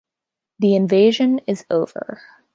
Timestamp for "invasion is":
0.75-1.63